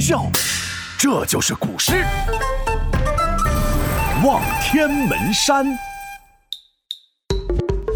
[0.00, 0.24] 笑，
[0.98, 1.92] 这就是古诗
[4.26, 5.64] 《望天门山》。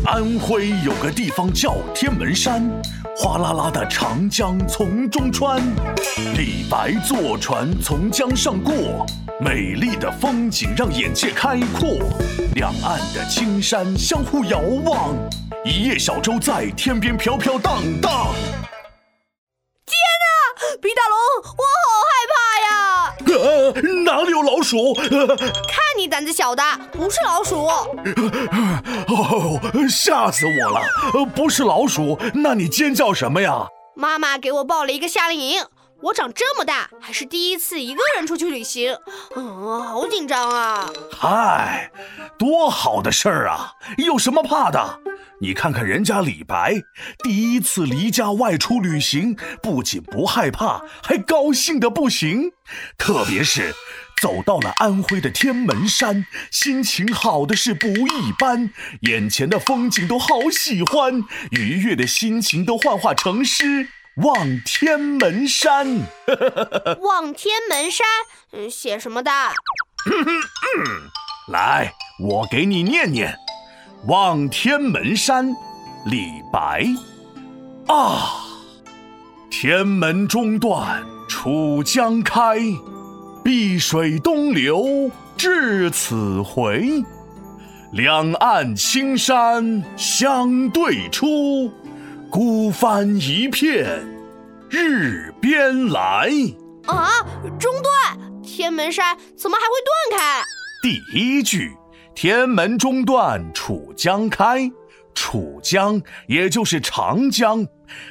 [0.04, 2.68] 安徽有个地方叫天门山，
[3.16, 5.62] 哗啦啦的长江从中穿，
[6.36, 9.06] 李白坐船从江上过，
[9.40, 12.00] 美丽的风景让眼界开阔，
[12.54, 15.14] 两岸的青山相互遥望，
[15.64, 18.34] 一叶小舟在天边飘飘荡荡。
[19.86, 20.24] 天哪，
[20.82, 21.16] 皮大龙，
[24.72, 24.94] 鼠？
[24.94, 26.62] 呃看你胆子小的，
[26.92, 27.66] 不是老鼠。
[29.08, 30.80] 哦，吓死我了！
[31.12, 33.66] 呃，不是老鼠，那你尖叫什么呀？
[33.94, 35.62] 妈妈给我报了一个夏令营，
[36.02, 38.96] 我长这么大还是第一次一个人出去旅行，
[39.36, 40.90] 嗯，好紧张啊！
[41.12, 41.92] 嗨，
[42.36, 43.74] 多好的事儿啊！
[43.98, 44.98] 有什么怕的？
[45.40, 46.74] 你看看人家李白，
[47.22, 52.50] 第一次离家外出旅行，不仅不害怕，还高兴的不行。
[52.98, 53.72] 特别是
[54.20, 58.70] 走到了安徽的天门山，心情好的是不一般，
[59.02, 61.22] 眼前的风景都好喜欢，
[61.52, 63.88] 愉悦的心情都幻化成诗。
[64.16, 65.86] 望天门山，
[67.00, 68.06] 望天门山，
[68.52, 69.30] 嗯，写什么的？
[71.48, 73.34] 来，我给你念念。
[74.08, 75.56] 望天门山，
[76.04, 76.84] 李白。
[77.86, 78.44] 啊，
[79.50, 82.58] 天门中断楚江开，
[83.42, 87.02] 碧水东流至此回。
[87.92, 91.72] 两岸青山相对出，
[92.32, 94.02] 孤帆一片
[94.70, 96.30] 日边来。
[96.86, 97.10] 啊，
[97.60, 98.42] 中断！
[98.42, 100.42] 天门山怎么还会断开？
[100.82, 101.76] 第一句
[102.16, 104.60] “天门中断楚江开”，
[105.14, 107.66] 楚江也就是长江，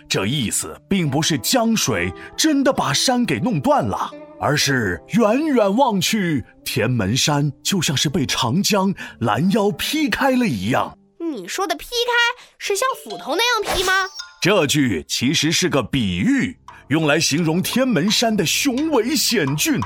[0.08, 10.96] 这意思并不是江水真的把山给弄断了，而是远远望去，天门山就像是被长江拦腰劈开了一样。
[11.32, 13.94] 你说的劈开是像斧头那样劈吗？
[14.42, 16.58] 这句其实是个比喻，
[16.90, 19.80] 用来形容天门山的雄伟险峻。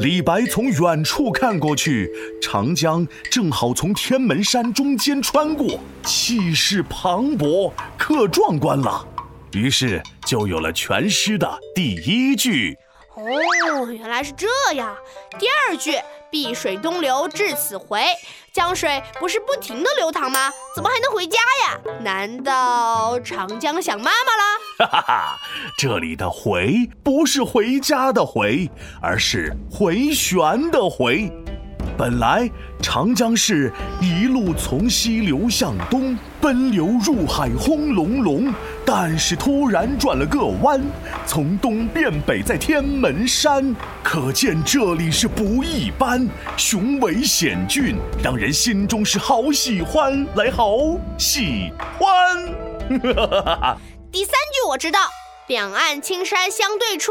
[0.00, 2.10] 李白从远处看过去，
[2.42, 9.06] 长江正好从天门山中间穿过，气势磅礴，可壮观了。
[9.52, 12.76] 于是就有了全诗的第一句。
[13.20, 14.96] 哦，原来是这样。
[15.38, 15.98] 第二句
[16.30, 18.02] “碧水东流至此回”，
[18.52, 20.50] 江水不是不停的流淌吗？
[20.74, 21.78] 怎么还能回家呀？
[22.00, 24.86] 难道长江想妈妈了？
[24.86, 25.38] 哈哈哈，
[25.76, 28.70] 这里的“回”不是回家的“回”，
[29.02, 31.30] 而是回旋的“回”。
[32.00, 32.50] 本来
[32.80, 38.50] 长江是一路从西流向东，奔流入海，轰隆隆。
[38.86, 40.80] 但是突然转了个弯，
[41.26, 43.76] 从东变北，在天门山。
[44.02, 50.72] 可见这里是不一般，雄伟险峻，让人心中是好喜欢，来好
[51.18, 52.46] 喜欢。
[53.02, 53.78] 哈哈哈哈。
[54.10, 55.00] 第三句我知道，
[55.50, 57.10] 两岸青山相对出，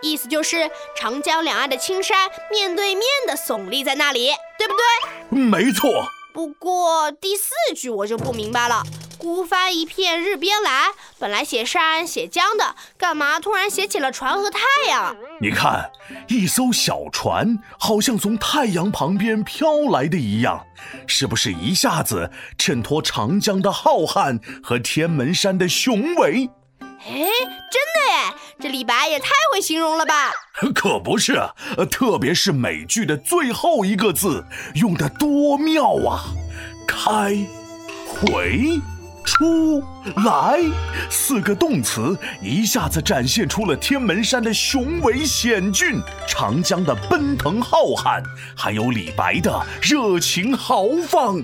[0.00, 4.28] 意思就是长江两岸的青山面对面的耸立在那里，
[4.58, 5.38] 对不对？
[5.38, 6.06] 没错。
[6.32, 8.82] 不过第四句我就不明白了，
[9.18, 15.14] 孤帆一片日边来，本来写山写江的，干嘛突然写起了船和太阳？
[15.42, 15.90] 你看，
[16.28, 20.64] 一艘小船好像从太阳旁边飘来的一样，
[21.06, 26.48] 是不是一下子衬托长江的浩瀚和天门山的雄伟？
[27.06, 28.34] 哎，真的耶！
[28.60, 30.32] 这李白也太会形容了吧？
[30.74, 31.38] 可不是，
[31.90, 34.44] 特别是每句的最后一个字，
[34.74, 36.24] 用的多妙啊！
[36.86, 37.36] 开、
[38.06, 38.80] 回、
[39.24, 39.82] 出、
[40.24, 40.60] 来，
[41.10, 48.22] 四个动词一下子展现出了天门山的雄伟险峻，长江的奔腾浩瀚，
[48.56, 51.42] 还有李白的热情豪放。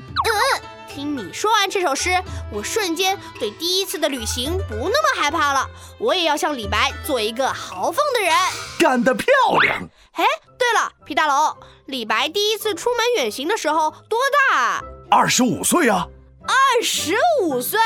[0.92, 2.10] 听你说完这首诗，
[2.52, 5.64] 我瞬间对第一次的旅行不那么害怕了。
[5.98, 8.34] 我也要像李白做一个豪放的人，
[8.76, 9.26] 干得漂
[9.62, 9.88] 亮！
[10.12, 10.24] 哎，
[10.58, 11.56] 对了，皮大龙，
[11.86, 14.18] 李白第一次出门远行的时候多
[14.50, 14.80] 大啊？
[15.08, 16.08] 二十五岁啊！
[16.42, 17.78] 二十五岁，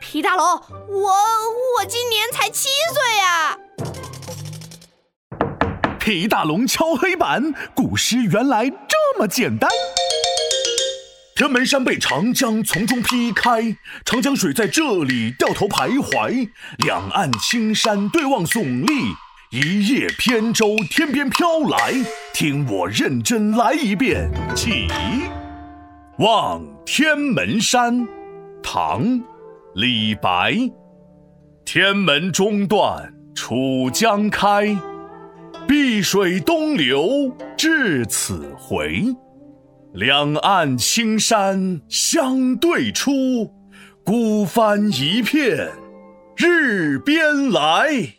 [0.00, 3.58] 皮大龙，我我今年才七岁呀！
[5.98, 9.68] 皮大龙敲黑板，古诗原来这么简单。
[11.38, 16.48] 天门山被长江从中劈开，长江水在这里掉头徘徊，
[16.78, 19.14] 两岸青山对望耸立，
[19.52, 21.94] 一叶扁舟天边飘来。
[22.34, 24.88] 听我认真来一遍，起。
[26.18, 28.04] 望天门山，
[28.60, 29.04] 唐·
[29.76, 30.56] 李白。
[31.64, 34.76] 天门中断楚江开，
[35.68, 39.04] 碧水东流至此回，
[39.98, 43.50] 两岸青山相对出，
[44.04, 45.72] 孤帆一片
[46.36, 48.17] 日边来。